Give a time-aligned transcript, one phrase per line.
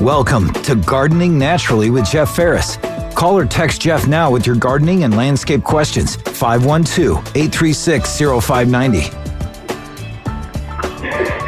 [0.00, 2.76] Welcome to Gardening Naturally with Jeff Ferris.
[3.16, 6.14] Call or text Jeff now with your gardening and landscape questions.
[6.14, 9.00] 512 836 0590.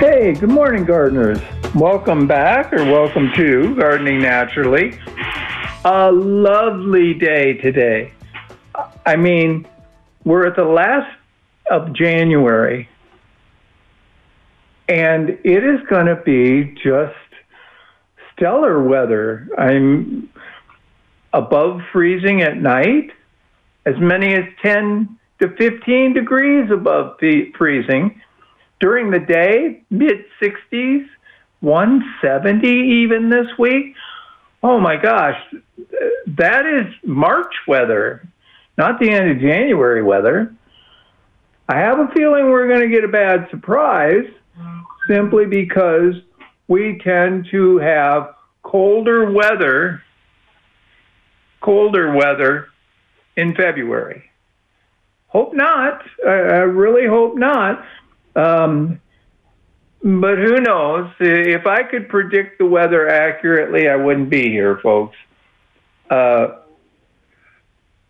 [0.05, 1.39] Hey, good morning, gardeners.
[1.77, 4.99] Welcome back or welcome to Gardening Naturally.
[5.85, 8.13] A lovely day today.
[9.07, 9.65] I mean,
[10.25, 11.17] we're at the last
[11.71, 12.89] of January,
[14.89, 17.15] and it is going to be just
[18.41, 19.49] stellar weather.
[19.59, 20.31] I'm
[21.33, 23.11] above freezing at night,
[23.85, 28.21] as many as 10 to 15 degrees above freezing.
[28.81, 31.07] During the day, mid 60s,
[31.61, 33.95] 170 even this week.
[34.63, 35.39] Oh my gosh,
[36.39, 38.27] that is March weather,
[38.79, 40.55] not the end of January weather.
[41.69, 44.25] I have a feeling we're going to get a bad surprise
[45.07, 46.15] simply because
[46.71, 50.05] we tend to have colder weather,
[51.61, 52.69] colder weather
[53.37, 54.23] in February.
[55.27, 56.05] Hope not.
[56.25, 57.85] I, I really hope not.
[58.37, 59.01] Um,
[60.01, 61.11] but who knows?
[61.19, 65.17] If I could predict the weather accurately, I wouldn't be here, folks.
[66.09, 66.59] Uh,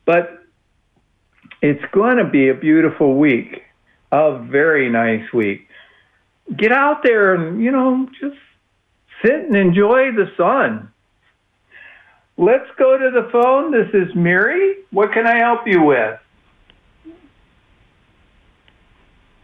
[0.05, 0.45] but
[1.63, 3.63] it's going to be a beautiful week,
[4.13, 5.67] a very nice week.
[6.55, 8.37] Get out there and, you know, just
[9.23, 10.93] sit and enjoy the sun.
[12.37, 13.71] Let's go to the phone.
[13.71, 14.77] This is Mary.
[14.91, 16.19] What can I help you with?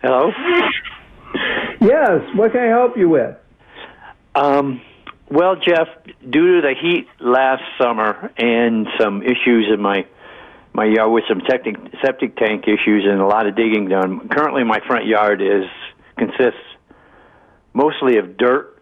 [0.03, 0.31] Hello?
[1.81, 3.37] Yes, what can I help you with?
[4.35, 4.81] Um,
[5.31, 5.89] well, Jeff,
[6.29, 10.07] due to the heat last summer and some issues in my
[10.73, 14.63] my yard with some septic septic tank issues and a lot of digging done, currently
[14.63, 15.65] my front yard is
[16.17, 16.61] consists
[17.73, 18.76] mostly of dirt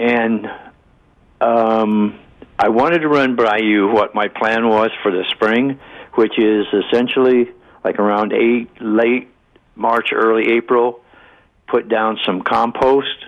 [0.00, 0.46] and
[1.42, 2.18] um,
[2.58, 5.78] I wanted to run by you what my plan was for the spring,
[6.14, 7.50] which is essentially
[7.84, 9.28] like around eight, late
[9.76, 11.00] March, early April,
[11.68, 13.26] put down some compost,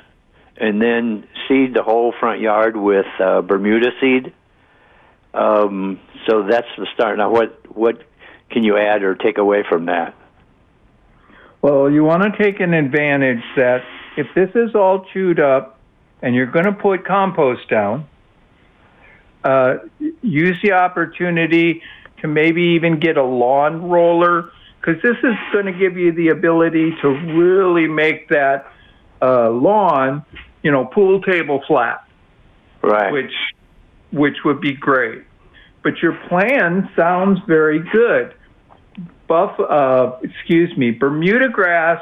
[0.56, 4.32] and then seed the whole front yard with uh, Bermuda seed.
[5.34, 7.18] Um, so that's the start.
[7.18, 8.02] Now, what what
[8.50, 10.14] can you add or take away from that?
[11.60, 13.82] Well, you want to take an advantage that
[14.16, 15.78] if this is all chewed up
[16.22, 18.06] and you're going to put compost down,
[19.44, 19.74] uh,
[20.22, 21.82] use the opportunity
[22.20, 24.50] to maybe even get a lawn roller
[24.80, 28.72] because this is going to give you the ability to really make that
[29.20, 30.24] uh, lawn,
[30.62, 32.06] you know, pool table flat.
[32.82, 33.12] Right.
[33.12, 33.32] Which,
[34.12, 35.22] which would be great.
[35.82, 38.34] But your plan sounds very good.
[39.28, 42.00] Buff, uh, excuse me, Bermuda grass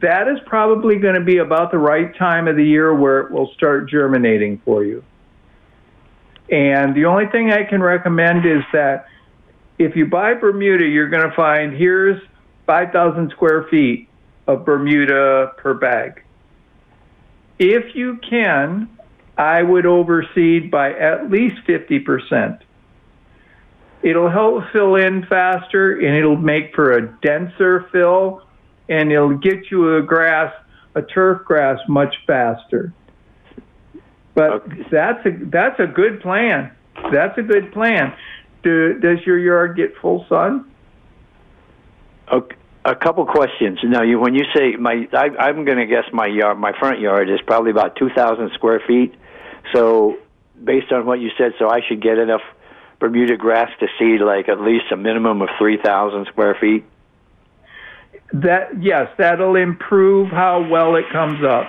[0.00, 3.30] that is probably going to be about the right time of the year where it
[3.30, 5.04] will start germinating for you.
[6.50, 9.06] And the only thing I can recommend is that
[9.78, 12.20] if you buy Bermuda, you're going to find here's
[12.66, 14.08] 5,000 square feet
[14.46, 16.22] of Bermuda per bag.
[17.58, 18.88] If you can,
[19.38, 22.60] I would overseed by at least 50%.
[24.02, 28.42] It'll help fill in faster and it'll make for a denser fill
[28.90, 30.52] and it'll get you a grass,
[30.94, 32.92] a turf grass, much faster.
[34.34, 34.86] But okay.
[34.90, 36.72] that's a that's a good plan.
[37.12, 38.14] That's a good plan.
[38.62, 40.70] Do, does your yard get full sun?
[42.30, 42.56] Okay.
[42.82, 43.78] A couple questions.
[43.84, 46.98] Now, you when you say my, I, am going to guess my yard, my front
[46.98, 49.14] yard is probably about 2,000 square feet.
[49.74, 50.16] So,
[50.64, 52.40] based on what you said, so I should get enough
[52.98, 56.84] Bermuda grass to seed like at least a minimum of 3,000 square feet
[58.32, 61.68] that yes, that'll improve how well it comes up.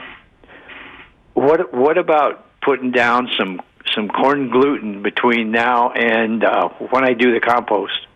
[1.34, 3.62] What what about putting down some
[3.96, 8.08] some corn gluten between now and uh, when I do the compost?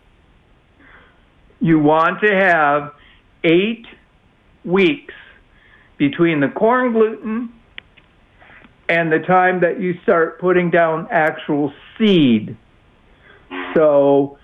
[1.60, 2.92] You want to have
[3.42, 3.86] eight
[4.64, 5.14] weeks
[5.98, 7.52] between the corn gluten
[8.88, 12.56] and the time that you start putting down actual seed.
[13.74, 14.38] So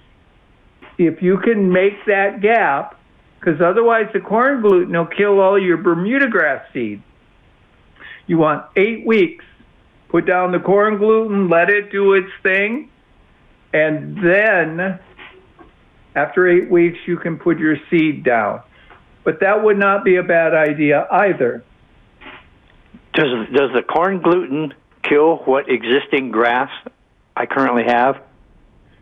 [0.98, 2.98] if you can make that gap,
[3.43, 7.03] because otherwise the corn gluten will kill all your Bermuda grass seed.
[8.27, 9.44] You want eight weeks.
[10.11, 12.91] Put down the corn gluten, let it do its thing,
[13.73, 15.00] and then
[16.15, 18.61] after eight weeks you can put your seed down.
[19.25, 21.65] But that would not be a bad idea either.
[23.15, 26.71] Does does the corn gluten kill what existing grass
[27.35, 28.23] I currently have?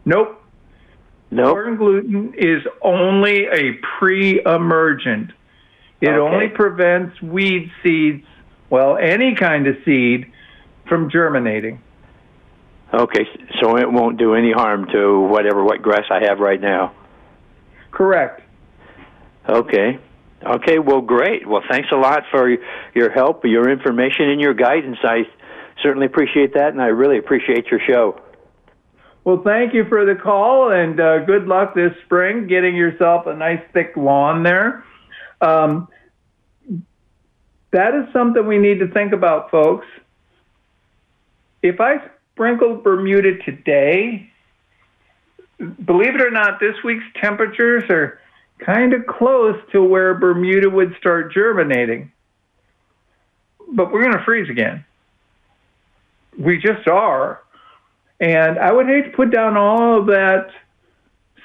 [0.04, 0.39] Nope.
[1.30, 1.52] Nope.
[1.54, 5.30] Corn gluten is only a pre-emergent.
[6.00, 6.18] It okay.
[6.18, 8.24] only prevents weed seeds,
[8.68, 10.32] well, any kind of seed,
[10.88, 11.80] from germinating.
[12.92, 13.24] Okay,
[13.60, 16.92] so it won't do any harm to whatever wet grass I have right now.
[17.92, 18.42] Correct.
[19.48, 19.98] Okay.
[20.42, 21.46] Okay, well, great.
[21.46, 22.56] Well, thanks a lot for
[22.94, 24.96] your help, your information, and your guidance.
[25.04, 25.24] I
[25.82, 28.20] certainly appreciate that, and I really appreciate your show.
[29.24, 33.34] Well, thank you for the call, and uh, good luck this spring getting yourself a
[33.34, 34.84] nice thick lawn there.
[35.42, 35.88] Um,
[37.72, 39.86] that is something we need to think about, folks.
[41.62, 42.02] If I
[42.32, 44.30] sprinkled Bermuda today,
[45.58, 48.18] believe it or not, this week's temperatures are
[48.58, 52.10] kind of close to where Bermuda would start germinating.
[53.72, 54.84] But we're going to freeze again.
[56.38, 57.40] We just are.
[58.20, 60.50] And I would hate to put down all of that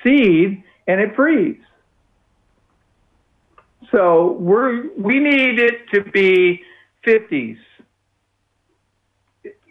[0.03, 1.59] seed and it freeze.
[3.91, 6.61] So we're we need it to be
[7.05, 7.57] 50s.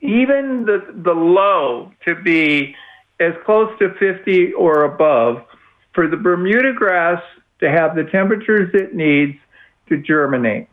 [0.01, 2.75] Even the the low to be
[3.21, 5.45] as close to 50 or above
[5.93, 7.23] for the Bermuda grass
[7.61, 9.39] to have the temperatures it needs
[9.89, 10.69] to germinate.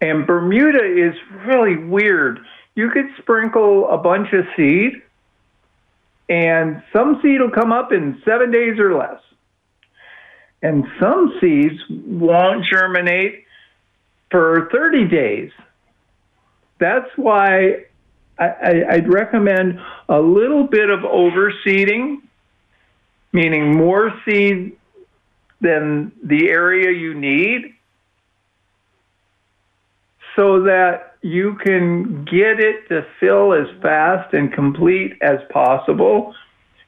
[0.00, 1.14] And Bermuda is
[1.46, 2.38] really weird.
[2.78, 5.02] You could sprinkle a bunch of seed,
[6.28, 9.20] and some seed will come up in seven days or less.
[10.62, 13.46] And some seeds won't germinate
[14.30, 15.50] for 30 days.
[16.78, 17.86] That's why
[18.38, 22.18] I, would recommend a little bit of overseeding
[23.32, 24.76] meaning more seed
[25.60, 27.74] than the area you need
[30.36, 36.34] so that you can get it to fill as fast and complete as possible.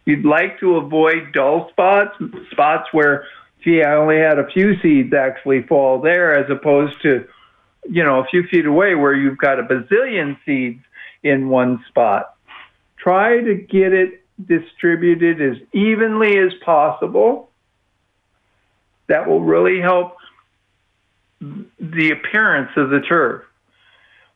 [0.05, 2.17] You'd like to avoid dull spots,
[2.51, 3.27] spots where,
[3.63, 7.27] gee, I only had a few seeds actually fall there, as opposed to,
[7.89, 10.83] you know, a few feet away where you've got a bazillion seeds
[11.23, 12.35] in one spot.
[12.97, 17.51] Try to get it distributed as evenly as possible.
[19.09, 20.17] That will really help
[21.41, 23.45] the appearance of the turf.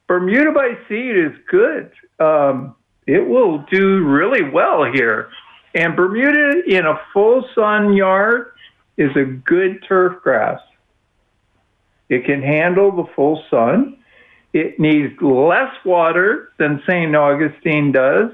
[0.06, 1.90] Bermuda by seed is good.
[2.20, 5.30] Um, it will do really well here.
[5.74, 8.52] And Bermuda in a full sun yard
[8.96, 10.60] is a good turf grass.
[12.08, 13.98] It can handle the full sun.
[14.52, 17.14] It needs less water than St.
[17.16, 18.30] Augustine does.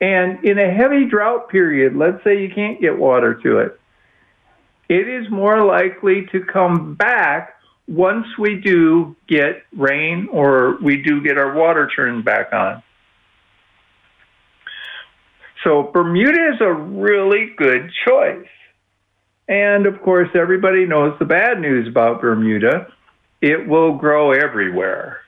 [0.00, 3.80] And in a heavy drought period, let's say you can't get water to it,
[4.88, 7.57] it is more likely to come back
[7.88, 12.82] once we do get rain or we do get our water turned back on.
[15.64, 18.46] So Bermuda is a really good choice.
[19.48, 22.88] And of course, everybody knows the bad news about Bermuda.
[23.40, 25.22] It will grow everywhere.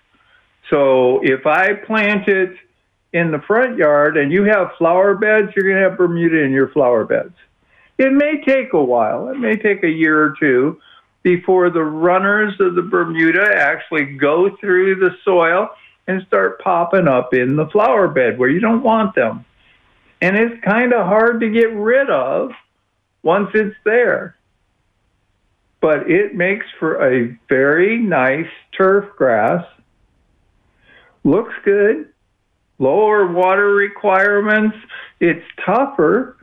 [0.68, 2.50] So if I plant it
[3.12, 6.52] in the front yard and you have flower beds, you're going to have Bermuda in
[6.52, 7.34] your flower beds.
[7.98, 10.78] It may take a while, it may take a year or two
[11.22, 15.68] before the runners of the Bermuda actually go through the soil
[16.06, 19.44] and start popping up in the flower bed where you don't want them.
[20.22, 22.50] And it's kind of hard to get rid of
[23.22, 24.36] once it's there.
[25.80, 29.64] But it makes for a very nice turf grass.
[31.24, 32.12] Looks good,
[32.78, 34.76] lower water requirements.
[35.20, 36.36] It's tougher.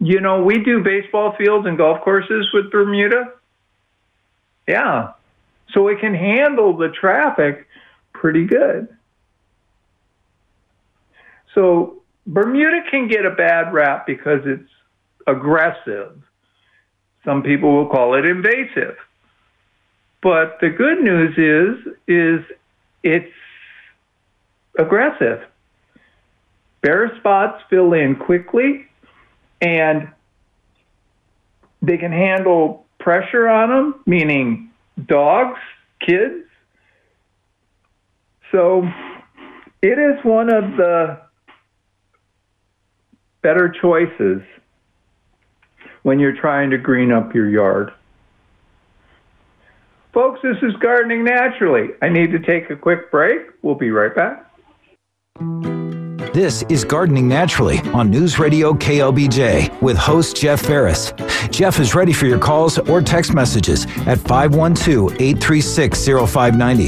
[0.00, 3.32] You know, we do baseball fields and golf courses with Bermuda.
[4.66, 5.12] Yeah.
[5.72, 7.66] So it can handle the traffic
[8.12, 8.88] pretty good.
[11.54, 14.68] So Bermuda can get a bad rap because it's
[15.26, 16.22] aggressive.
[17.24, 18.96] Some people will call it invasive.
[20.22, 22.44] But the good news is is
[23.02, 23.32] it's
[24.78, 25.44] aggressive.
[26.80, 28.86] Bare spots fill in quickly
[29.60, 30.08] and
[31.80, 34.70] they can handle pressure on them, meaning
[35.06, 35.58] dogs,
[36.00, 36.44] kids.
[38.50, 38.86] So
[39.82, 41.20] it is one of the
[43.42, 44.42] better choices
[46.02, 47.92] when you're trying to green up your yard.
[50.12, 51.88] Folks, this is Gardening Naturally.
[52.02, 53.40] I need to take a quick break.
[53.62, 54.46] We'll be right back.
[56.32, 61.12] This is Gardening Naturally on News Radio KLBJ with host Jeff Ferris.
[61.50, 66.86] Jeff is ready for your calls or text messages at 512 836 0590.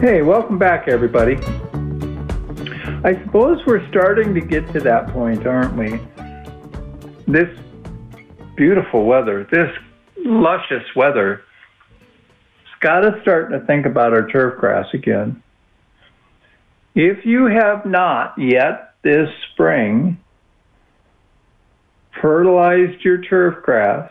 [0.00, 1.36] Hey, welcome back, everybody.
[3.04, 6.00] I suppose we're starting to get to that point, aren't we?
[7.32, 7.56] This
[8.56, 9.70] beautiful weather, this
[10.16, 11.44] luscious weather,
[12.62, 15.43] it's got us starting to think about our turf grass again.
[16.94, 20.18] If you have not yet this spring
[22.20, 24.10] fertilized your turf grass,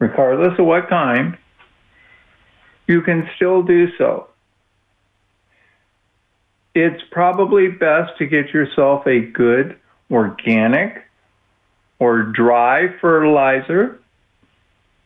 [0.00, 1.38] regardless of what kind,
[2.88, 4.26] you can still do so.
[6.74, 9.78] It's probably best to get yourself a good
[10.10, 11.04] organic
[12.00, 14.00] or dry fertilizer.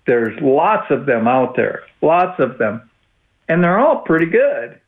[0.06, 2.88] There's lots of them out there, lots of them,
[3.49, 4.80] and they're all pretty good.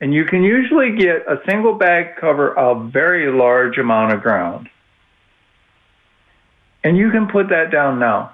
[0.00, 4.68] And you can usually get a single bag cover a very large amount of ground.
[6.84, 8.32] And you can put that down now.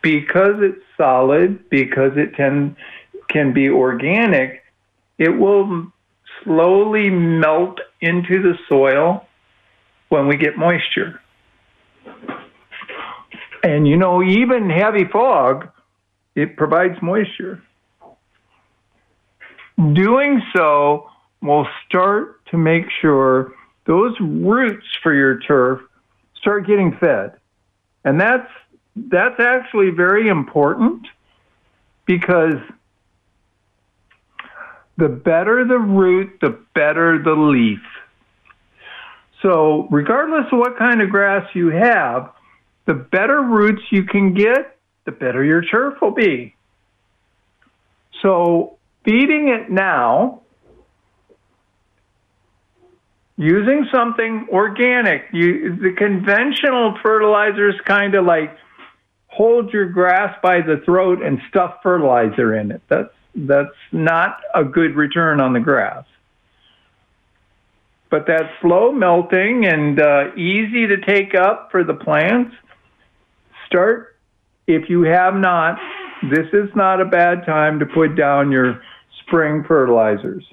[0.00, 2.76] Because it's solid, because it can,
[3.28, 4.62] can be organic,
[5.18, 5.92] it will
[6.42, 9.26] slowly melt into the soil
[10.08, 11.20] when we get moisture.
[13.62, 15.68] And you know, even heavy fog,
[16.34, 17.62] it provides moisture.
[19.94, 21.10] Doing so
[21.40, 23.52] will start to make sure
[23.86, 25.80] those roots for your turf
[26.36, 27.32] start getting fed.
[28.04, 28.48] And that's
[28.94, 31.06] that's actually very important
[32.04, 32.56] because
[34.98, 37.80] the better the root, the better the leaf.
[39.40, 42.30] So, regardless of what kind of grass you have,
[42.86, 46.54] the better roots you can get, the better your turf will be.
[48.20, 50.42] So, feeding it now,
[53.36, 58.56] using something organic, you, the conventional fertilizers kind of like
[59.26, 62.82] hold your grass by the throat and stuff fertilizer in it.
[62.88, 66.04] That's that's not a good return on the grass.
[68.10, 72.54] But that slow melting and uh, easy to take up for the plants.
[73.66, 74.16] Start
[74.66, 75.78] if you have not.
[76.30, 78.82] This is not a bad time to put down your
[79.26, 80.44] spring fertilizers.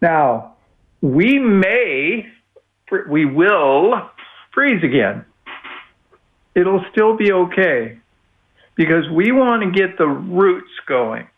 [0.00, 0.54] Now,
[1.00, 2.26] we may,
[3.08, 4.10] we will
[4.52, 5.24] freeze again.
[6.54, 7.98] It'll still be okay
[8.74, 11.28] because we want to get the roots going.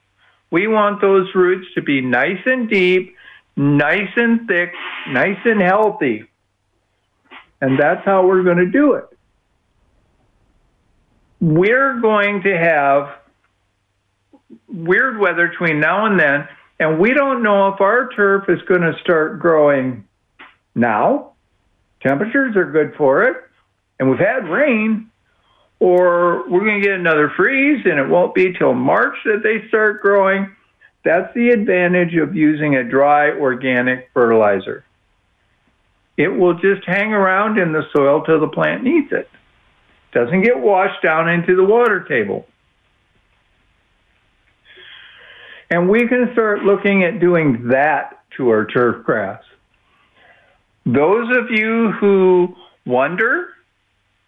[0.51, 3.17] We want those roots to be nice and deep,
[3.57, 4.73] nice and thick,
[5.09, 6.25] nice and healthy.
[7.61, 9.07] And that's how we're going to do it.
[11.41, 13.19] We're going to have
[14.69, 16.49] weird weather between now and then,
[16.79, 20.07] and we don't know if our turf is going to start growing
[20.75, 21.33] now.
[22.03, 23.37] Temperatures are good for it,
[23.99, 25.11] and we've had rain,
[25.81, 29.67] or we're going to get another freeze and it won't be till March that they
[29.69, 30.55] start growing.
[31.05, 34.85] That's the advantage of using a dry organic fertilizer.
[36.17, 39.29] It will just hang around in the soil till the plant needs it.
[40.13, 42.47] Doesn't get washed down into the water table.
[45.71, 49.43] And we can start looking at doing that to our turf grass.
[50.85, 52.55] Those of you who
[52.85, 53.49] wonder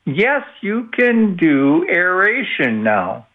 [0.05, 3.27] yes, you can do aeration now.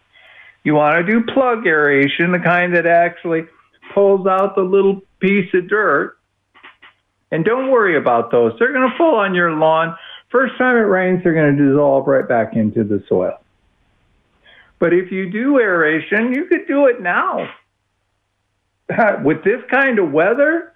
[0.64, 3.46] You want to do plug aeration, the kind that actually
[3.92, 6.16] pulls out the little piece of dirt.
[7.30, 8.52] And don't worry about those.
[8.58, 9.96] They're going to fall on your lawn.
[10.30, 13.38] First time it rains, they're going to dissolve right back into the soil.
[14.78, 17.48] But if you do aeration, you could do it now.
[19.24, 20.72] With this kind of weather,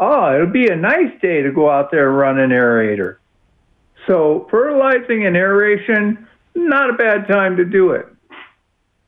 [0.00, 3.16] oh, it'll be a nice day to go out there and run an aerator.
[4.06, 8.06] So fertilizing and aeration, not a bad time to do it.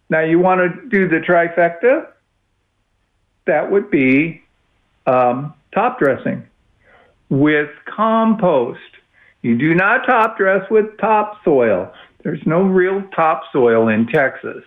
[0.08, 2.08] Now you want to do the trifecta?
[3.46, 4.42] That would be
[5.06, 6.46] um, top dressing
[7.28, 8.78] with compost.
[9.42, 11.92] You do not top dress with topsoil.
[12.22, 14.64] There's no real topsoil in Texas.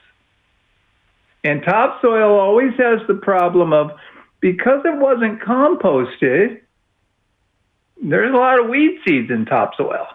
[1.48, 3.92] And topsoil always has the problem of
[4.42, 6.60] because it wasn't composted,
[8.04, 10.08] there's a lot of weed seeds in topsoil.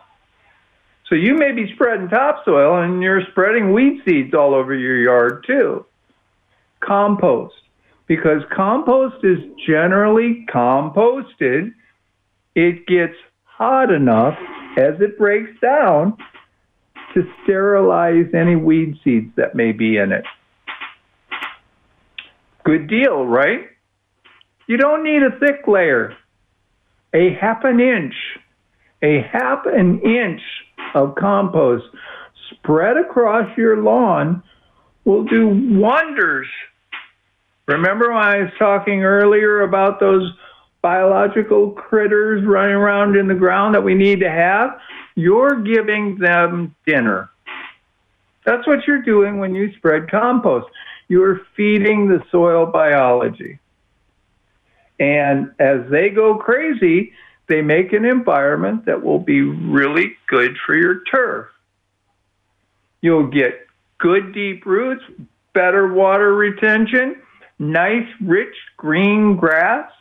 [1.09, 5.43] So you may be spreading topsoil and you're spreading weed seeds all over your yard
[5.47, 5.87] too.
[6.81, 7.55] Compost.
[8.07, 11.73] Because compost is generally composted,
[12.55, 14.39] it gets hot enough
[14.77, 16.15] as it breaks down
[17.15, 20.27] to sterilize any weed seeds that may be in it.
[22.65, 23.69] Good deal, right?
[24.67, 26.17] You don't need a thick layer.
[27.15, 28.15] A half an inch,
[29.03, 30.41] a half an inch
[30.95, 31.85] of compost
[32.51, 34.43] spread across your lawn
[35.05, 36.47] will do wonders.
[37.67, 40.31] Remember when I was talking earlier about those
[40.81, 44.79] biological critters running around in the ground that we need to have?
[45.15, 47.31] You're giving them dinner.
[48.45, 50.67] That's what you're doing when you spread compost.
[51.13, 53.59] You're feeding the soil biology.
[54.99, 57.13] And as they go crazy,
[57.49, 61.49] they make an environment that will be really good for your turf.
[63.03, 63.67] You'll get
[63.99, 65.05] good deep roots,
[65.53, 67.21] better water retention,
[67.59, 69.93] nice rich green grass.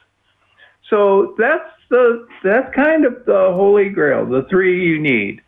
[0.89, 5.41] So that's the that's kind of the holy grail, the three you need.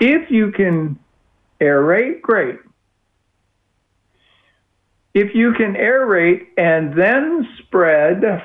[0.00, 0.96] If you can
[1.60, 2.60] aerate, great.
[5.14, 8.42] If you can aerate and then spread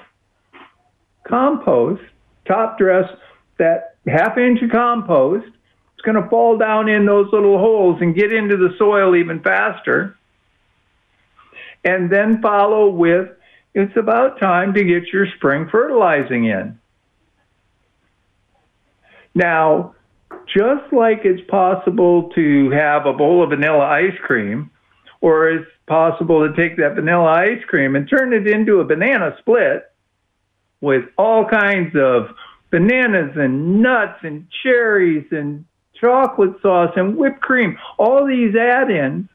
[1.27, 2.01] compost,
[2.45, 3.09] top dress
[3.57, 8.15] that half inch of compost, it's going to fall down in those little holes and
[8.15, 10.17] get into the soil even faster.
[11.83, 13.29] And then follow with
[13.73, 16.79] it's about time to get your spring fertilizing in.
[19.33, 19.95] Now,
[20.55, 24.69] just like it's possible to have a bowl of vanilla ice cream,
[25.23, 29.33] or it's possible to take that vanilla ice cream and turn it into a banana
[29.39, 29.89] split
[30.81, 32.27] with all kinds of
[32.71, 35.63] bananas and nuts and cherries and
[35.95, 39.29] chocolate sauce and whipped cream, all these add ins.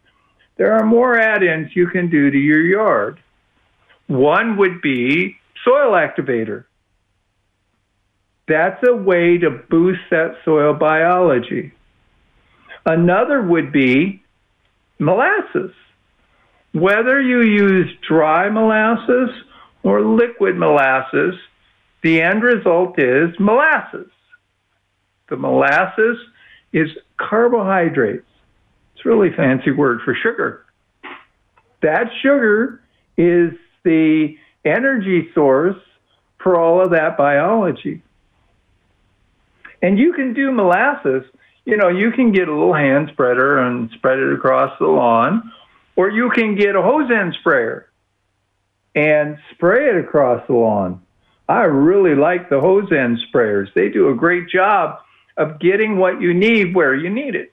[0.58, 3.18] There are more add ins you can do to your yard.
[4.08, 6.66] One would be soil activator.
[8.46, 11.72] That's a way to boost that soil biology.
[12.84, 14.22] Another would be
[14.98, 15.72] molasses.
[16.72, 19.30] Whether you use dry molasses
[19.82, 21.34] or liquid molasses,
[22.02, 24.10] the end result is molasses.
[25.28, 26.18] The molasses
[26.72, 28.24] is carbohydrates.
[28.94, 30.64] It's a really fancy word for sugar.
[31.82, 32.80] That sugar
[33.16, 33.52] is
[33.84, 35.76] the energy source
[36.42, 38.02] for all of that biology.
[39.82, 41.22] And you can do molasses.
[41.68, 45.52] You know, you can get a little hand spreader and spread it across the lawn,
[45.96, 47.90] or you can get a hose end sprayer
[48.94, 51.02] and spray it across the lawn.
[51.46, 53.66] I really like the hose end sprayers.
[53.74, 55.00] They do a great job
[55.36, 57.50] of getting what you need where you need it.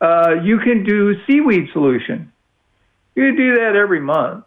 [0.00, 2.32] Uh, you can do seaweed solution.
[3.14, 4.46] You do that every month.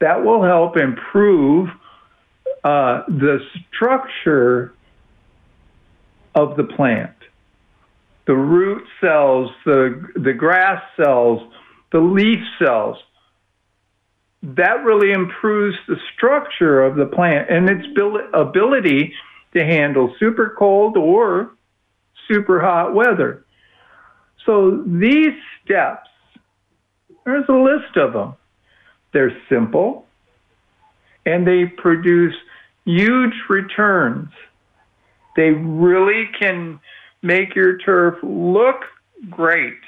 [0.00, 1.70] That will help improve
[2.64, 3.38] uh, the
[3.74, 4.74] structure
[6.34, 7.14] of the plant,
[8.26, 11.40] the root cells, the, the grass cells,
[11.92, 12.96] the leaf cells.
[14.42, 17.86] That really improves the structure of the plant and its
[18.34, 19.14] ability
[19.54, 21.52] to handle super cold or
[22.28, 23.44] super hot weather.
[24.44, 26.08] So these steps,
[27.24, 28.34] there's a list of them.
[29.12, 30.06] They're simple
[31.24, 32.34] and they produce
[32.84, 34.30] huge returns.
[35.36, 36.80] They really can
[37.22, 38.84] make your turf look
[39.30, 39.78] great.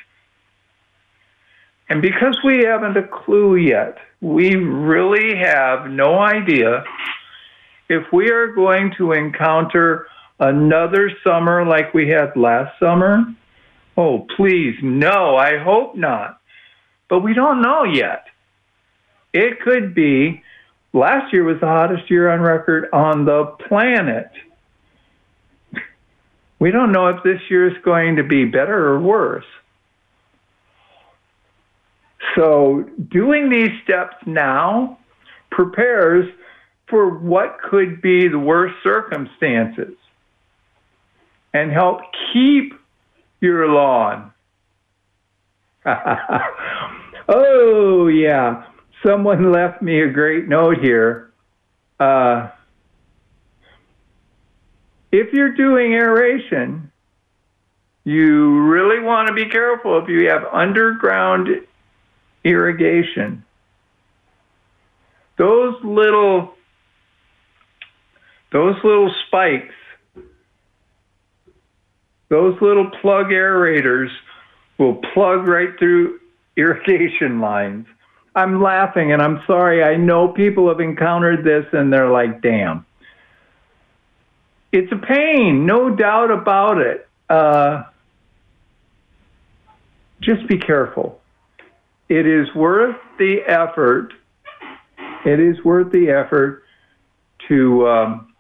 [1.89, 6.85] And because we haven't a clue yet, we really have no idea
[7.89, 10.07] if we are going to encounter
[10.41, 13.25] another summer like we had last summer.
[13.97, 16.41] Oh, please, no, I hope not.
[17.09, 18.25] But we don't know yet.
[19.35, 20.43] It could be
[20.95, 24.31] Last year was the hottest year on record on the planet.
[26.65, 29.45] We don't know if this year is going to be better or worse.
[32.35, 34.97] So, doing these steps now
[35.51, 36.25] prepares
[36.89, 39.93] for what could be the worst circumstances
[41.53, 42.01] and help
[42.33, 42.73] keep
[43.43, 44.33] your lawn.
[47.29, 48.65] oh, yeah
[49.05, 51.33] someone left me a great note here.
[52.01, 52.49] Uh,
[55.15, 56.91] if you're doing aeration,
[58.03, 61.49] you really want to be careful if you have underground
[62.43, 63.45] irrigation.
[65.39, 66.55] Those little
[68.51, 69.75] those little spikes,
[72.29, 74.11] those little plug aerators
[74.79, 76.19] will plug right through
[76.57, 77.87] irrigation lines.
[78.35, 79.85] I'm laughing and I'm sorry.
[79.85, 82.85] I know people have encountered this and they're like, damn.
[84.75, 87.07] It's a pain, no doubt about it.
[87.31, 87.85] Uh,
[90.21, 91.21] just be careful.
[92.09, 94.15] It is worth the effort.
[95.25, 96.65] It is worth the effort
[97.47, 98.35] to um,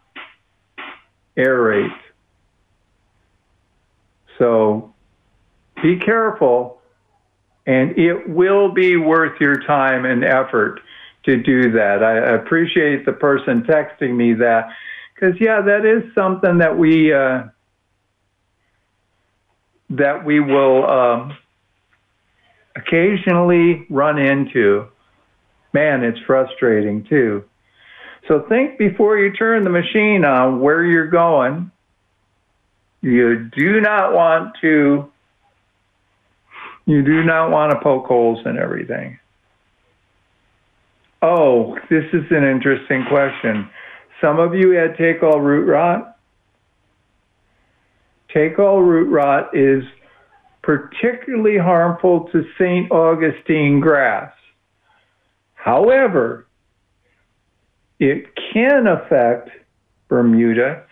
[1.37, 1.97] aerate.
[4.37, 4.93] So
[5.85, 6.81] be careful
[7.65, 10.81] and it will be worth your time and effort
[11.27, 12.03] to do that.
[12.03, 14.71] I appreciate the person texting me that
[15.15, 17.13] because, yeah, that is something that we.
[17.13, 17.45] Uh,
[19.91, 21.37] that we will um,
[22.77, 24.87] occasionally run into.
[25.73, 27.45] Man, it's frustrating too.
[28.29, 31.71] So think before you turn the machine on where you're going.
[33.03, 35.11] You do not want to
[36.87, 39.19] you do not want to poke holes in everything.
[41.23, 43.69] Oh, this is an interesting question.
[44.21, 46.17] Some of you had take all root rot.
[48.33, 49.85] Take all root rot is
[50.63, 52.91] particularly harmful to St.
[52.91, 54.33] Augustine grass.
[55.55, 56.47] However,
[57.99, 59.51] it can affect
[60.09, 60.85] Bermuda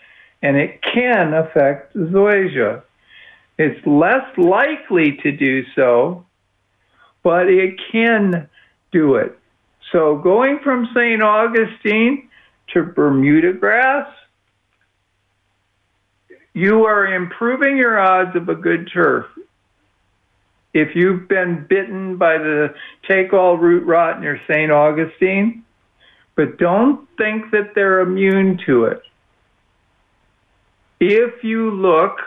[0.42, 2.82] and it can affect zoysia.
[3.58, 6.26] It's less likely to do so,
[7.22, 8.48] but it can
[8.92, 9.38] do it.
[9.92, 11.22] So going from St.
[11.22, 12.28] Augustine
[12.72, 14.08] to Bermuda grass,
[16.54, 19.26] you are improving your odds of a good turf.
[20.74, 22.74] If you've been bitten by the
[23.08, 24.70] take all root rot near St.
[24.70, 25.64] Augustine,
[26.35, 29.02] but don't think that they're immune to it.
[30.98, 32.18] If you look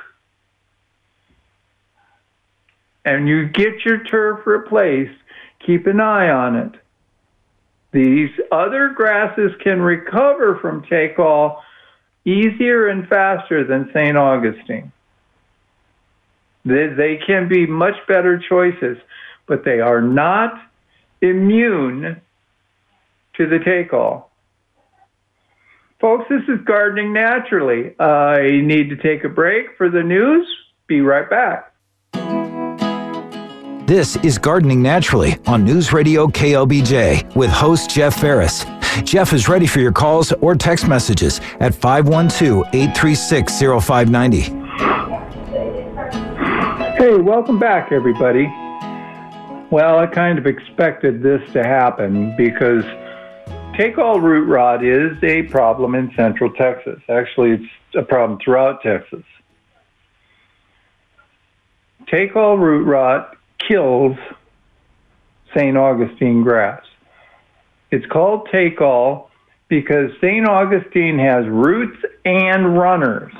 [3.03, 5.17] and you get your turf replaced,
[5.65, 6.73] keep an eye on it.
[7.95, 11.63] These other grasses can recover from take all
[12.25, 14.17] easier and faster than St.
[14.17, 14.91] Augustine.
[16.65, 18.97] They, they can be much better choices,
[19.47, 20.61] but they are not
[21.21, 22.19] immune
[23.37, 24.29] to the take all.
[26.01, 27.97] Folks, this is Gardening Naturally.
[27.97, 30.45] I need to take a break for the news.
[30.87, 31.71] Be right back.
[33.85, 38.65] This is Gardening Naturally on News Radio KLBJ with host Jeff Ferris.
[39.03, 44.39] Jeff is ready for your calls or text messages at 512 836 0590.
[46.97, 48.45] Hey, welcome back, everybody.
[49.69, 52.83] Well, I kind of expected this to happen because
[53.77, 56.99] take all root rot is a problem in central Texas.
[57.07, 59.23] Actually, it's a problem throughout Texas.
[62.07, 64.17] Take all root rot kills
[65.55, 65.77] St.
[65.77, 66.83] Augustine grass.
[67.91, 69.31] It's called take all
[69.67, 70.47] because St.
[70.47, 73.33] Augustine has roots and runners.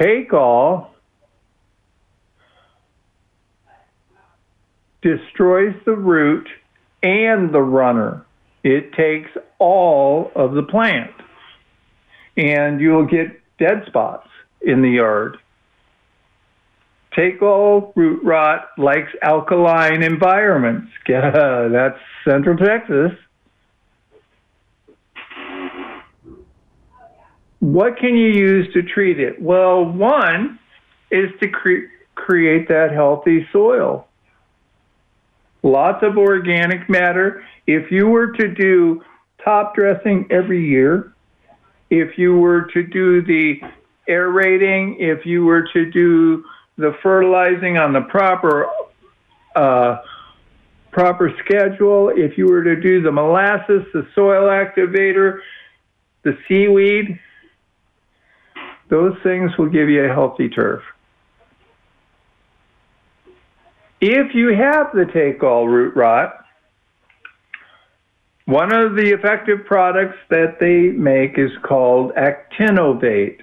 [0.00, 0.90] Take all
[5.02, 6.48] destroys the root
[7.02, 8.24] and the runner.
[8.62, 11.12] It takes all of the plant.
[12.36, 14.28] And you'll get dead spots
[14.62, 15.38] in the yard.
[17.14, 20.92] Take all root rot likes alkaline environments.
[21.08, 23.12] That's Central Texas.
[27.58, 29.40] What can you use to treat it?
[29.40, 30.58] Well, one
[31.10, 34.06] is to cre- create that healthy soil.
[35.62, 37.44] Lots of organic matter.
[37.66, 39.02] If you were to do
[39.44, 41.12] top dressing every year,
[41.90, 43.60] if you were to do the
[44.08, 46.44] aerating, if you were to do
[46.80, 48.68] the fertilizing on the proper
[49.54, 49.98] uh,
[50.90, 52.10] proper schedule.
[52.14, 55.40] If you were to do the molasses, the soil activator,
[56.22, 57.18] the seaweed,
[58.88, 60.82] those things will give you a healthy turf.
[64.00, 66.44] If you have the take all root rot,
[68.46, 73.42] one of the effective products that they make is called Actinovate.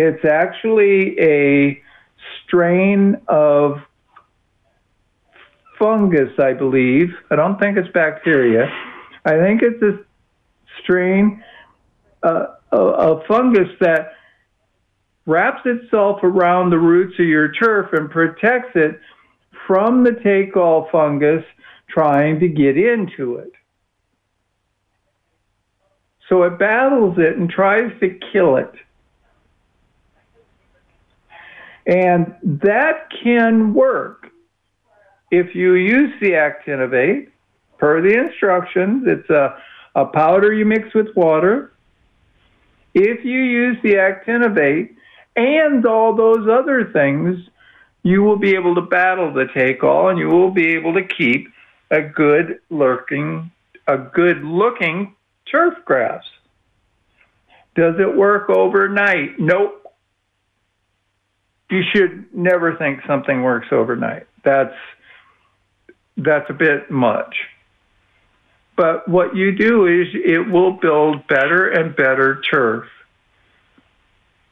[0.00, 1.82] It's actually a
[2.44, 3.80] strain of
[5.76, 7.08] fungus, I believe.
[7.32, 8.70] I don't think it's bacteria.
[9.24, 9.98] I think it's a
[10.80, 11.42] strain
[12.22, 14.12] uh, of fungus that
[15.26, 19.00] wraps itself around the roots of your turf and protects it
[19.66, 21.44] from the take all fungus
[21.88, 23.50] trying to get into it.
[26.28, 28.72] So it battles it and tries to kill it.
[31.88, 34.30] And that can work
[35.30, 37.30] if you use the Actinovate
[37.78, 39.04] per the instructions.
[39.06, 39.58] It's a,
[39.94, 41.72] a powder you mix with water.
[42.92, 44.96] If you use the Actinovate
[45.34, 47.38] and all those other things,
[48.02, 51.04] you will be able to battle the take all and you will be able to
[51.04, 51.48] keep
[51.90, 53.50] a good lurking,
[53.86, 55.14] a good looking
[55.50, 56.24] turf grass.
[57.74, 59.40] Does it work overnight?
[59.40, 59.87] Nope
[61.70, 64.26] you should never think something works overnight.
[64.44, 64.74] That's
[66.16, 67.36] that's a bit much.
[68.76, 72.86] But what you do is it will build better and better turf.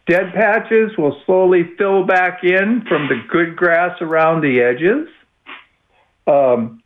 [0.07, 5.09] Dead patches will slowly fill back in from the good grass around the edges.
[6.27, 6.83] Um,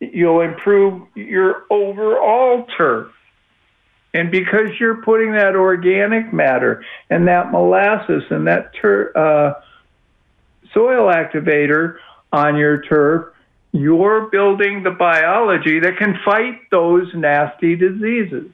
[0.00, 3.12] you'll improve your overall turf.
[4.14, 8.72] And because you're putting that organic matter and that molasses and that
[9.16, 9.54] uh,
[10.74, 11.96] soil activator
[12.32, 13.32] on your turf,
[13.72, 18.50] you're building the biology that can fight those nasty diseases.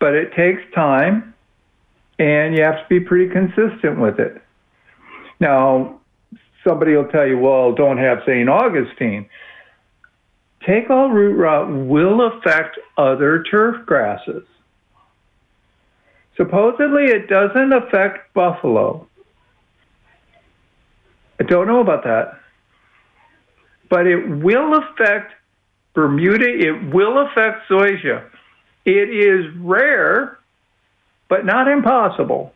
[0.00, 1.34] But it takes time
[2.18, 4.42] and you have to be pretty consistent with it.
[5.38, 6.00] Now,
[6.66, 8.48] somebody will tell you, well, don't have St.
[8.48, 9.28] Augustine.
[10.66, 14.44] Take all root rot will affect other turf grasses.
[16.36, 19.06] Supposedly, it doesn't affect buffalo.
[21.40, 22.38] I don't know about that.
[23.88, 25.32] But it will affect
[25.94, 28.24] Bermuda, it will affect zoysia.
[28.84, 30.38] It is rare,
[31.28, 32.52] but not impossible.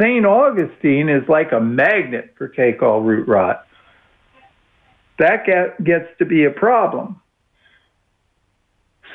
[0.00, 0.24] St.
[0.24, 3.66] Augustine is like a magnet for take all root rot.
[5.18, 7.20] That get, gets to be a problem.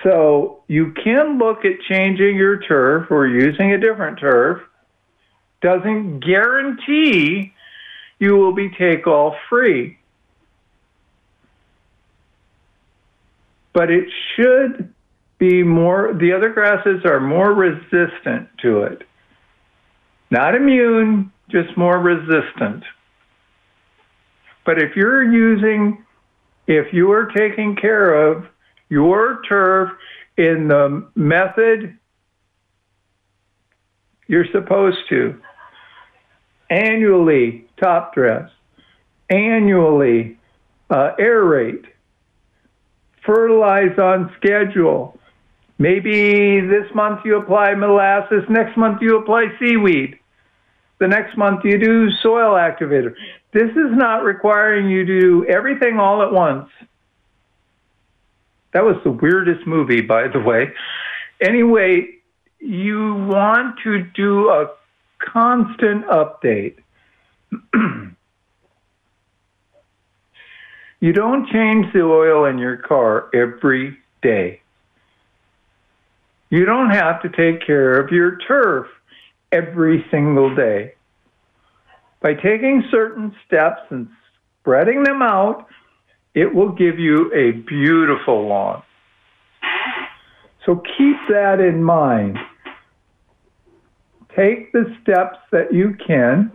[0.04, 4.62] So you can look at changing your turf or using a different turf.
[5.62, 7.54] Doesn't guarantee
[8.20, 10.00] you will be take all free.
[13.74, 14.94] But it should
[15.38, 19.04] be more, the other grasses are more resistant to it.
[20.30, 22.84] Not immune, just more resistant.
[24.66, 26.06] But if you're using,
[26.68, 28.46] if you are taking care of
[28.90, 29.90] your turf
[30.38, 31.98] in the method
[34.28, 35.40] you're supposed to,
[36.70, 38.50] annually top dress,
[39.30, 40.38] annually
[40.90, 41.86] uh, aerate,
[43.26, 45.18] fertilize on schedule.
[45.78, 50.18] Maybe this month you apply molasses, next month you apply seaweed.
[51.00, 53.16] The next month you do soil activator.
[53.54, 56.70] This is not requiring you to do everything all at once.
[58.74, 60.72] That was the weirdest movie, by the way.
[61.42, 62.08] Anyway,
[62.60, 64.72] you want to do a
[65.20, 66.78] constant update.
[71.02, 74.62] you don't change the oil in your car every day.
[76.50, 78.88] You don't have to take care of your turf
[79.52, 80.94] every single day.
[82.22, 84.08] By taking certain steps and
[84.60, 85.68] spreading them out,
[86.34, 88.84] it will give you a beautiful lawn.
[90.66, 92.38] So keep that in mind.
[94.36, 96.52] Take the steps that you can,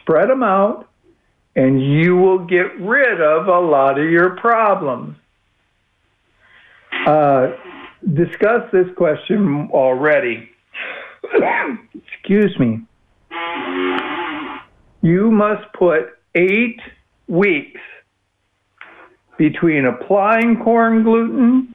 [0.00, 0.88] spread them out,
[1.56, 5.16] and you will get rid of a lot of your problems.
[7.06, 7.52] Uh,
[8.14, 10.48] discuss this question already.
[11.94, 12.80] Excuse me.
[15.02, 16.80] You must put eight
[17.26, 17.80] weeks
[19.36, 21.74] between applying corn gluten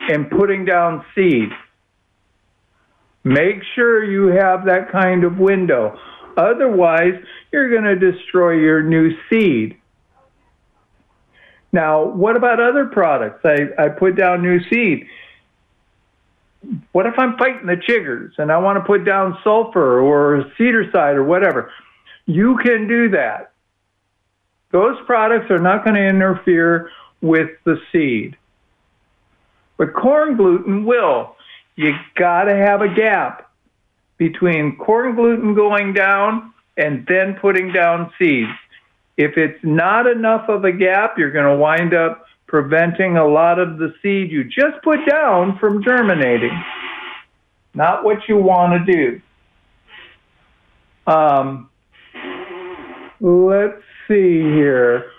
[0.00, 1.48] and putting down seed.
[3.24, 5.98] Make sure you have that kind of window.
[6.36, 7.14] Otherwise,
[7.52, 9.76] you're going to destroy your new seed.
[11.72, 13.44] Now, what about other products?
[13.44, 15.06] I, I put down new seed
[16.92, 21.14] what if I'm fighting the chiggers and I want to put down sulfur or Cedarcide
[21.14, 21.70] or whatever?
[22.26, 23.52] You can do that.
[24.70, 26.90] Those products are not going to interfere
[27.20, 28.36] with the seed.
[29.76, 31.36] But corn gluten will.
[31.76, 33.50] You got to have a gap
[34.18, 38.50] between corn gluten going down and then putting down seeds.
[39.16, 43.58] If it's not enough of a gap, you're going to wind up preventing a lot
[43.58, 46.64] of the seed you just put down from germinating.
[47.74, 49.20] Not what you want to do.
[51.06, 51.70] Um,
[53.20, 55.12] let's see here.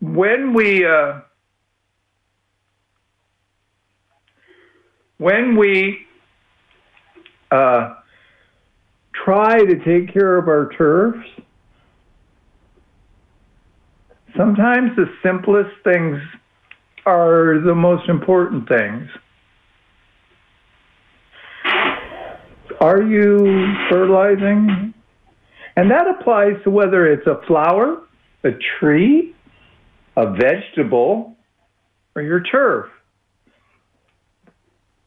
[0.00, 1.20] When we uh,
[5.18, 6.06] when we
[7.50, 7.94] uh,
[9.12, 11.26] try to take care of our turfs,
[14.36, 16.18] sometimes the simplest things
[17.04, 19.08] are the most important things.
[22.80, 24.92] Are you fertilizing?
[25.76, 28.02] And that applies to whether it's a flower,
[28.44, 29.34] a tree,
[30.16, 31.36] a vegetable,
[32.14, 32.86] or your turf.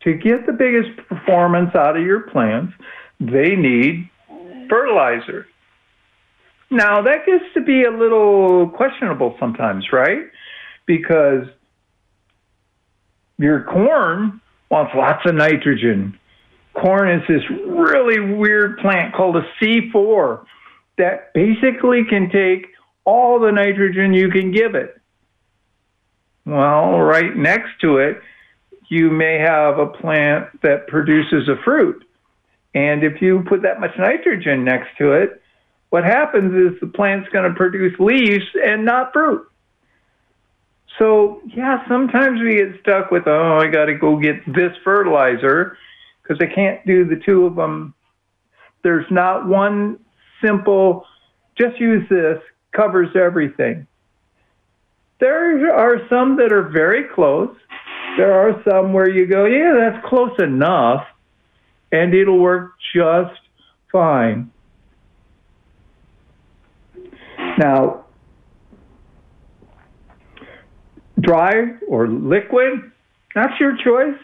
[0.04, 2.74] To get the biggest performance out of your plants,
[3.20, 4.10] they need
[4.70, 5.48] fertilizer.
[6.72, 10.28] Now, that gets to be a little questionable sometimes, right?
[10.86, 11.48] Because
[13.38, 16.18] your corn wants lots of nitrogen.
[16.74, 20.46] Corn is this really weird plant called a C4
[20.98, 22.68] that basically can take
[23.06, 25.02] all the nitrogen you can give it.
[26.46, 28.22] Well, right next to it,
[28.90, 32.04] you may have a plant that produces a fruit.
[32.76, 35.42] And if you put that much nitrogen next to it,
[35.90, 39.46] what happens is the plant's going to produce leaves and not fruit.
[40.98, 45.78] So, yeah, sometimes we get stuck with, oh, I got to go get this fertilizer
[46.22, 47.94] because I can't do the two of them.
[48.84, 50.00] There's not one
[50.44, 51.06] simple,
[51.58, 52.40] just use this,
[52.72, 53.88] covers everything.
[55.20, 57.56] There are some that are very close.
[58.18, 61.06] There are some where you go, yeah, that's close enough,
[61.92, 63.40] and it'll work just
[63.92, 64.52] fine.
[67.60, 68.06] Now,
[71.20, 72.90] dry or liquid,
[73.36, 74.18] that's your choice.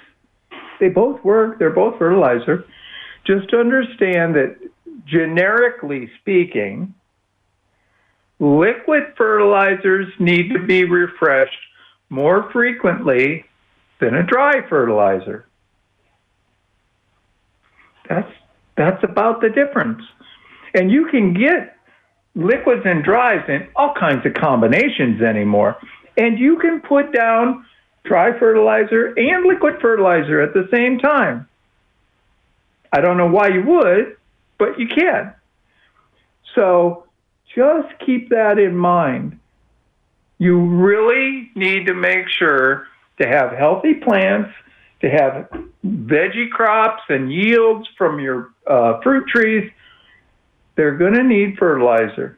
[0.80, 2.64] They both work, they're both fertilizer.
[3.28, 4.56] Just understand that
[5.06, 6.94] generically speaking,
[8.40, 11.60] liquid fertilizers need to be refreshed
[12.10, 13.44] more frequently
[14.00, 15.46] than a dry fertilizer.
[18.08, 18.32] That's
[18.78, 20.04] that's about the difference.
[20.74, 21.75] And you can get
[22.36, 25.78] liquids and dries in all kinds of combinations anymore.
[26.18, 27.66] And you can put down
[28.04, 31.48] dry fertilizer and liquid fertilizer at the same time.
[32.92, 34.18] I don't know why you would,
[34.58, 35.34] but you can.
[36.54, 37.06] So
[37.56, 39.40] just keep that in mind.
[40.38, 42.88] You really need to make sure
[43.22, 44.52] to have healthy plants,
[45.02, 45.50] to have
[45.86, 49.72] veggie crops and yields from your uh, fruit trees.
[50.76, 52.38] They're going to need fertilizer.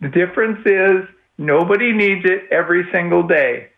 [0.00, 3.70] The difference is Nobody needs it every single day.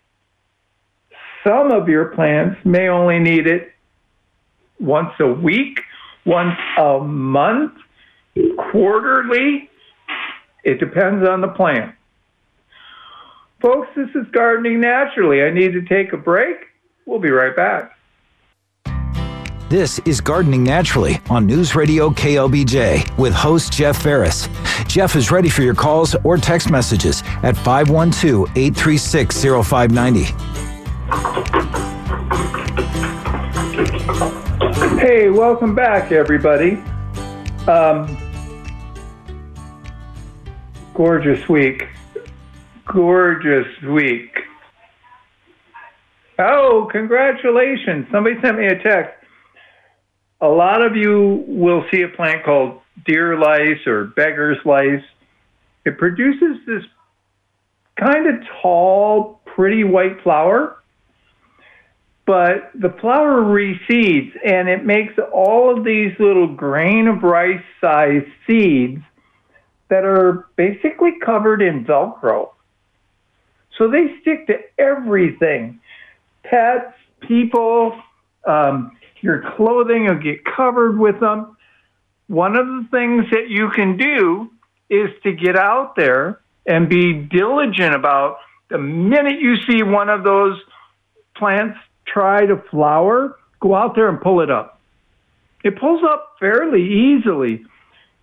[1.46, 3.72] Some of your plants may only need it
[4.78, 5.80] once a week,
[6.26, 7.72] once a month,
[8.58, 9.70] quarterly.
[10.64, 11.94] It depends on the plant.
[13.62, 15.42] Folks, this is Gardening Naturally.
[15.42, 16.56] I need to take a break.
[17.06, 17.95] We'll be right back.
[19.68, 24.48] This is Gardening Naturally on News Radio KLBJ with host Jeff Ferris.
[24.86, 30.22] Jeff is ready for your calls or text messages at 512 836 0590.
[35.00, 36.80] Hey, welcome back, everybody.
[37.66, 38.16] Um,
[40.94, 41.88] gorgeous week.
[42.86, 44.30] Gorgeous week.
[46.38, 48.06] Oh, congratulations.
[48.12, 49.15] Somebody sent me a text
[50.40, 55.02] a lot of you will see a plant called deer lice or beggar's lice.
[55.84, 56.82] It produces this
[57.98, 60.82] kind of tall, pretty white flower,
[62.26, 68.26] but the flower reseeds and it makes all of these little grain of rice sized
[68.46, 69.02] seeds
[69.88, 72.50] that are basically covered in Velcro.
[73.78, 75.80] So they stick to everything
[76.42, 78.00] pets, people,
[78.46, 81.56] um, your clothing will get covered with them.
[82.28, 84.50] One of the things that you can do
[84.88, 88.38] is to get out there and be diligent about
[88.70, 90.60] the minute you see one of those
[91.36, 94.80] plants try to flower, go out there and pull it up.
[95.64, 97.64] It pulls up fairly easily.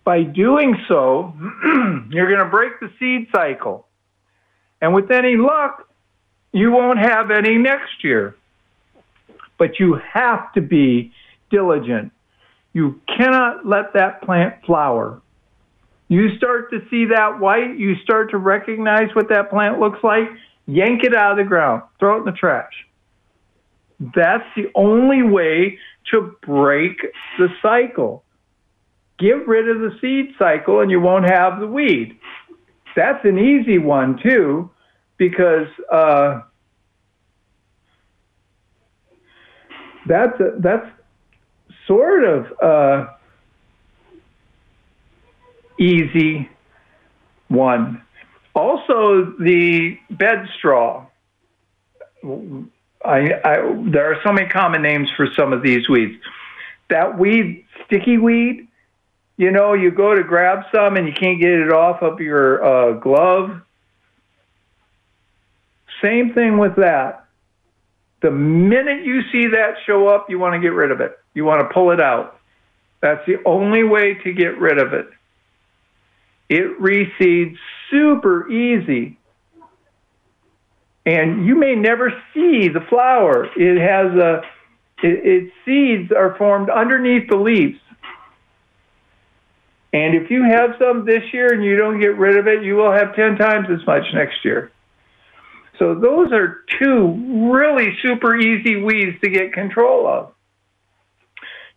[0.04, 1.34] By doing so,
[2.10, 3.86] you're going to break the seed cycle.
[4.80, 5.86] And with any luck,
[6.52, 8.36] you won't have any next year
[9.58, 11.12] but you have to be
[11.50, 12.12] diligent.
[12.72, 15.20] You cannot let that plant flower.
[16.08, 20.28] You start to see that white, you start to recognize what that plant looks like,
[20.66, 22.72] yank it out of the ground, throw it in the trash.
[24.14, 25.78] That's the only way
[26.12, 26.98] to break
[27.38, 28.24] the cycle.
[29.18, 32.18] Get rid of the seed cycle and you won't have the weed.
[32.96, 34.70] That's an easy one, too,
[35.16, 36.42] because uh,
[40.06, 40.86] that's a, that's
[41.86, 43.06] sort of uh,
[45.78, 46.48] easy
[47.48, 48.02] one.
[48.54, 51.06] Also, the bed straw.
[53.04, 56.16] I, I, there are so many common names for some of these weeds.
[56.88, 58.68] That weed, sticky weed,
[59.36, 62.64] you know, you go to grab some and you can't get it off of your
[62.64, 63.60] uh, glove.
[66.00, 67.23] Same thing with that.
[68.24, 71.18] The minute you see that show up, you want to get rid of it.
[71.34, 72.40] You want to pull it out.
[73.02, 75.10] That's the only way to get rid of it.
[76.48, 77.58] It reseeds
[77.90, 79.18] super easy.
[81.04, 83.44] and you may never see the flower.
[83.56, 84.40] It has a,
[85.02, 87.78] it, its seeds are formed underneath the leaves.
[89.92, 92.76] And if you have some this year and you don't get rid of it, you
[92.76, 94.72] will have 10 times as much next year.
[95.78, 100.32] So those are two really super easy weeds to get control of.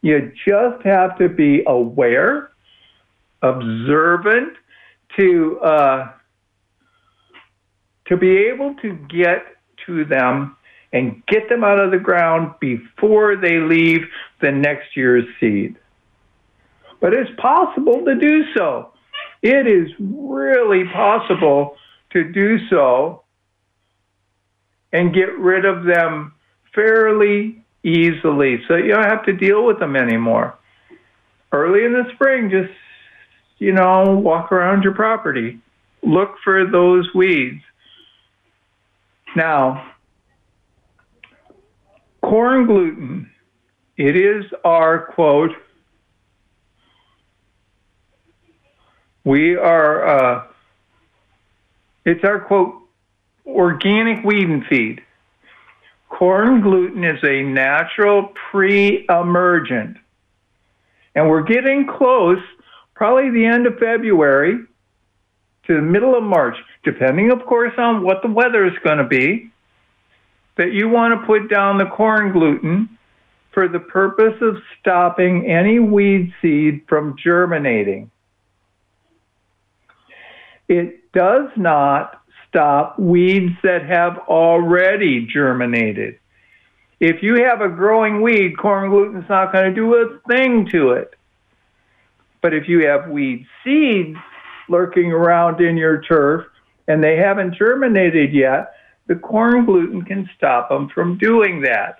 [0.01, 2.51] You just have to be aware,
[3.41, 4.53] observant,
[5.17, 6.11] to uh,
[8.05, 9.43] to be able to get
[9.87, 10.55] to them
[10.93, 14.01] and get them out of the ground before they leave
[14.41, 15.75] the next year's seed.
[17.01, 18.93] But it's possible to do so.
[19.41, 21.75] It is really possible
[22.11, 23.23] to do so
[24.97, 26.33] and get rid of them
[26.73, 30.57] fairly easily so you don't have to deal with them anymore.
[31.51, 32.73] Early in the spring, just,
[33.59, 35.59] you know, walk around your property,
[36.01, 37.61] look for those weeds.
[39.35, 39.91] Now,
[42.23, 43.29] corn gluten,
[43.97, 45.51] it is our quote,
[49.23, 50.47] we are, uh,
[52.03, 52.86] it's our quote,
[53.47, 55.01] organic weed and feed.
[56.09, 59.97] Corn gluten is a natural pre emergent.
[61.15, 62.41] And we're getting close,
[62.93, 64.59] probably the end of February
[65.65, 69.03] to the middle of March, depending, of course, on what the weather is going to
[69.03, 69.51] be,
[70.55, 72.97] that you want to put down the corn gluten
[73.51, 78.09] for the purpose of stopping any weed seed from germinating.
[80.67, 82.21] It does not
[82.57, 86.17] stop weeds that have already germinated.
[86.99, 90.93] If you have a growing weed, corn gluten's not going to do a thing to
[90.93, 91.13] it.
[92.41, 94.17] But if you have weed seeds
[94.69, 96.45] lurking around in your turf
[96.87, 98.73] and they haven't germinated yet,
[99.05, 101.99] the corn gluten can stop them from doing that.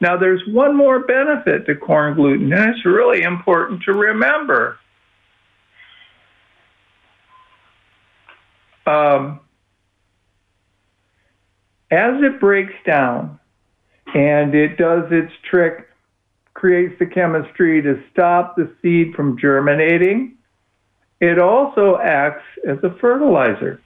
[0.00, 4.78] Now, there's one more benefit to corn gluten, and it's really important to remember.
[8.84, 9.40] Um,
[11.90, 13.38] as it breaks down
[14.14, 15.88] and it does its trick,
[16.54, 20.36] creates the chemistry to stop the seed from germinating,
[21.20, 23.80] it also acts as a fertilizer.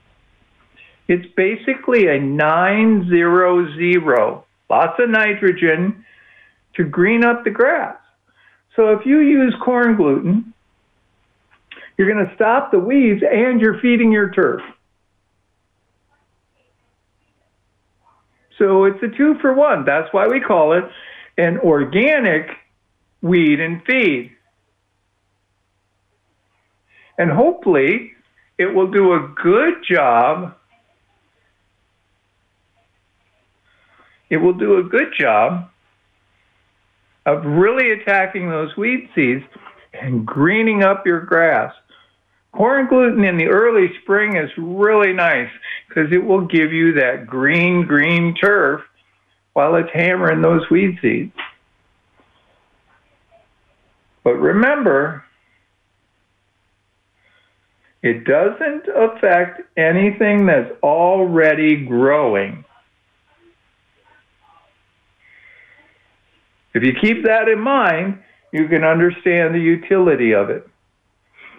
[1.08, 6.04] It's basically a 900, lots of nitrogen
[6.76, 7.96] to green up the grass.
[8.76, 10.52] So if you use corn gluten,
[11.96, 14.62] you're going to stop the weeds and you're feeding your turf.
[18.58, 19.84] So it's a two for one.
[19.84, 20.84] That's why we call it
[21.36, 22.50] an organic
[23.22, 24.30] weed and feed.
[27.18, 28.12] And hopefully,
[28.58, 30.54] it will do a good job.
[34.30, 35.70] It will do a good job
[37.26, 39.44] of really attacking those weed seeds
[39.92, 41.72] and greening up your grass.
[42.56, 45.50] Corn gluten in the early spring is really nice
[45.88, 48.80] because it will give you that green, green turf
[49.54, 51.32] while it's hammering those weed seeds.
[54.22, 55.24] But remember,
[58.02, 62.64] it doesn't affect anything that's already growing.
[66.72, 70.68] If you keep that in mind, you can understand the utility of it.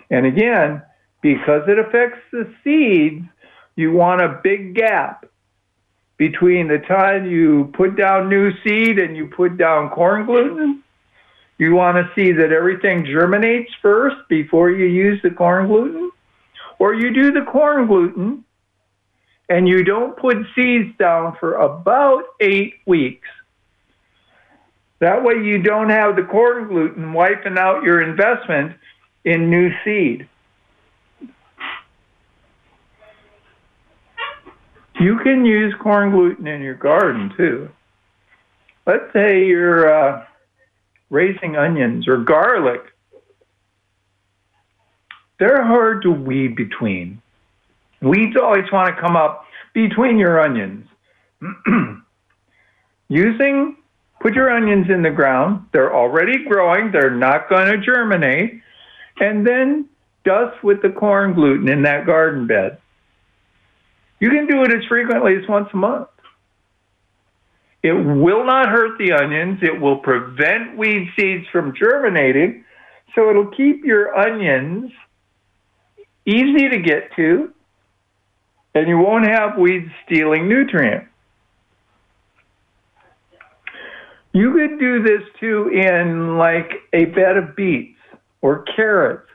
[0.09, 0.81] And again,
[1.21, 3.25] because it affects the seeds,
[3.75, 5.25] you want a big gap
[6.17, 10.83] between the time you put down new seed and you put down corn gluten.
[11.57, 16.11] You want to see that everything germinates first before you use the corn gluten.
[16.79, 18.43] Or you do the corn gluten
[19.49, 23.27] and you don't put seeds down for about eight weeks.
[24.99, 28.75] That way you don't have the corn gluten wiping out your investment
[29.25, 30.29] in new seed.
[34.99, 37.69] You can use corn gluten in your garden too.
[38.85, 40.25] Let's say you're uh,
[41.09, 42.81] raising onions or garlic.
[45.39, 47.21] They're hard to weed between.
[48.01, 50.87] Weeds always want to come up between your onions.
[53.09, 53.75] Using,
[54.21, 55.65] put your onions in the ground.
[55.73, 56.91] They're already growing.
[56.91, 58.61] They're not going to germinate
[59.19, 59.87] and then
[60.23, 62.79] dust with the corn gluten in that garden bed.
[64.19, 66.07] You can do it as frequently as once a month.
[67.83, 69.59] It will not hurt the onions.
[69.61, 72.65] It will prevent weed seeds from germinating.
[73.13, 74.91] So it'll keep your onions
[76.25, 77.53] easy to get to
[78.73, 81.07] And you won't have weeds stealing nutrients.
[84.33, 87.94] You could do this too in like a bed of beets
[88.41, 89.29] or carrots,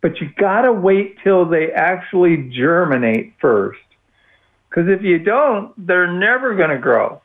[0.00, 3.80] but you gotta wait till they actually germinate first.
[4.68, 7.20] Because if you don't, they're never gonna grow.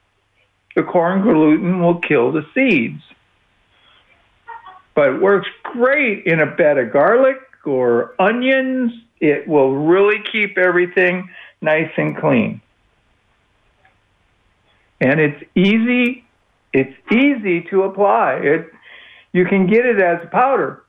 [0.75, 3.01] The corn gluten will kill the seeds.
[4.93, 8.91] But it works great in a bed of garlic or onions.
[9.19, 11.29] It will really keep everything
[11.61, 12.61] nice and clean.
[15.01, 16.25] And it's easy
[16.73, 18.35] it's easy to apply.
[18.35, 18.71] It
[19.31, 20.83] you can get it as powder.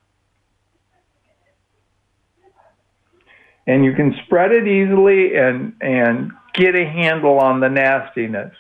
[3.67, 8.55] And you can spread it easily and and get a handle on the nastiness.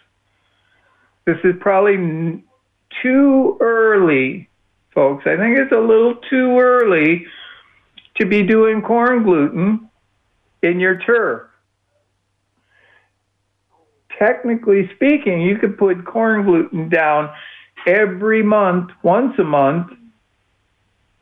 [1.24, 2.42] This is probably
[3.03, 4.48] too early,
[4.94, 5.26] folks.
[5.26, 7.26] I think it's a little too early
[8.16, 9.88] to be doing corn gluten
[10.62, 11.51] in your turf
[14.20, 17.30] technically speaking, you could put corn gluten down
[17.86, 19.92] every month, once a month,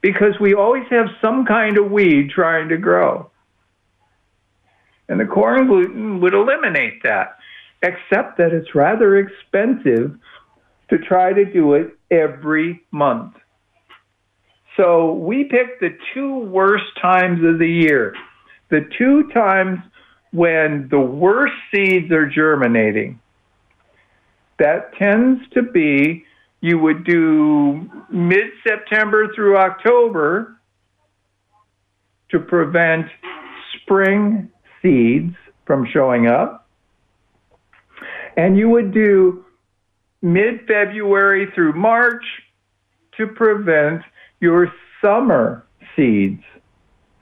[0.01, 3.31] because we always have some kind of weed trying to grow.
[5.09, 7.39] And the corn gluten would eliminate that,
[7.83, 10.19] except that it's rather expensive
[10.91, 13.35] to try to do it every month.
[14.77, 18.15] So we picked the two worst times of the year.
[18.71, 19.79] The two times
[20.33, 23.21] when the worst seeds are germinating.
[24.59, 26.25] That tends to be
[26.61, 30.59] you would do mid September through October
[32.31, 33.07] to prevent
[33.81, 34.51] spring
[34.83, 35.35] seeds
[35.67, 36.69] from showing up.
[38.37, 39.45] And you would do
[40.23, 42.25] mid February through March
[43.17, 44.03] to prevent
[44.41, 44.73] your
[45.03, 45.67] summer
[45.97, 46.43] seeds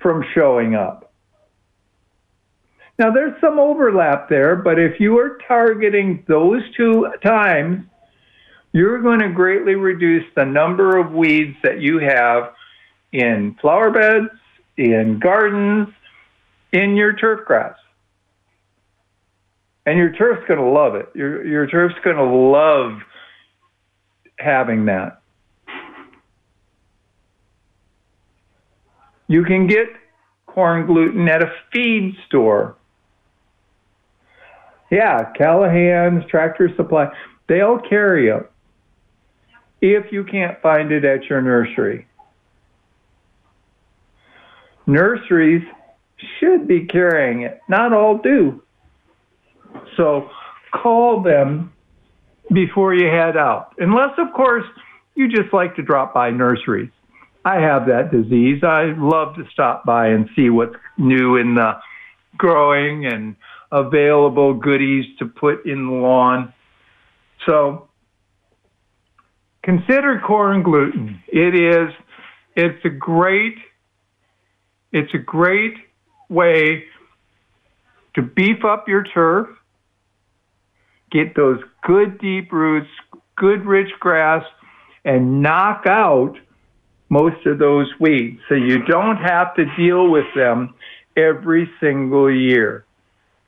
[0.00, 1.12] from showing up.
[2.98, 7.84] Now, there's some overlap there, but if you are targeting those two times,
[8.72, 12.54] you're going to greatly reduce the number of weeds that you have
[13.12, 14.30] in flower beds,
[14.76, 15.88] in gardens,
[16.76, 17.76] in your turf grass.
[19.84, 21.08] And your turf's going to love it.
[21.14, 22.98] Your, your turf's going to love
[24.38, 25.20] having that.
[29.28, 29.88] You can get
[30.46, 32.76] corn gluten at a feed store
[34.90, 37.08] yeah, Callahan's, Tractor Supply,
[37.48, 38.50] they'll carry it
[39.80, 42.06] if you can't find it at your nursery.
[44.86, 45.64] Nurseries
[46.38, 48.62] should be carrying it, not all do.
[49.96, 50.30] So
[50.72, 51.72] call them
[52.52, 53.74] before you head out.
[53.78, 54.64] Unless, of course,
[55.14, 56.90] you just like to drop by nurseries.
[57.44, 58.62] I have that disease.
[58.64, 61.78] I love to stop by and see what's new in the
[62.36, 63.36] growing and
[63.72, 66.52] available goodies to put in the lawn.
[67.46, 67.88] So
[69.62, 71.22] consider corn gluten.
[71.28, 71.92] It is
[72.56, 73.56] it's a great
[74.92, 75.74] it's a great
[76.28, 76.84] way
[78.14, 79.48] to beef up your turf,
[81.10, 82.90] get those good deep roots,
[83.36, 84.44] good rich grass,
[85.04, 86.36] and knock out
[87.08, 90.74] most of those weeds so you don't have to deal with them
[91.16, 92.86] every single year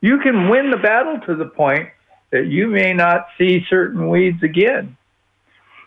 [0.01, 1.89] you can win the battle to the point
[2.31, 4.97] that you may not see certain weeds again.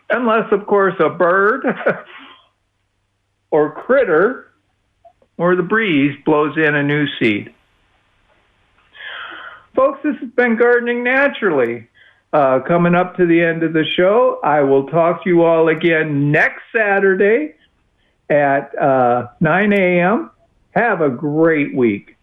[0.10, 1.66] Unless, of course, a bird
[3.52, 4.51] or critter
[5.42, 7.52] or the breeze blows in a new seed.
[9.76, 11.88] Folks, this has been Gardening Naturally.
[12.32, 15.68] Uh, coming up to the end of the show, I will talk to you all
[15.68, 17.56] again next Saturday
[18.30, 20.30] at uh, 9 a.m.
[20.76, 22.18] Have a great week.